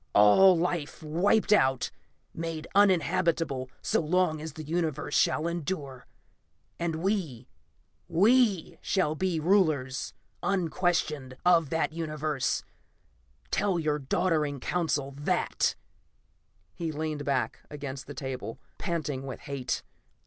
All 0.15 0.57
life 0.57 1.03
wiped 1.03 1.53
out; 1.53 1.91
made 2.33 2.65
uninhabitable 2.73 3.69
so 3.83 3.99
long 4.01 4.41
as 4.41 4.53
the 4.53 4.63
Universe 4.63 5.15
shall 5.15 5.45
endure. 5.47 6.07
And 6.79 7.03
we 7.03 7.47
we 8.07 8.79
shall 8.81 9.13
be 9.13 9.39
rulers, 9.39 10.15
unquestioned, 10.41 11.37
of 11.45 11.69
that 11.69 11.93
Universe. 11.93 12.63
Tell 13.51 13.77
your 13.77 13.99
doddering 13.99 14.59
Council 14.59 15.11
that!" 15.19 15.75
He 16.73 16.91
leaned 16.91 17.23
back 17.23 17.59
against 17.69 18.07
the 18.07 18.15
table, 18.15 18.59
panting 18.79 19.27
with 19.27 19.41
hate. 19.41 19.83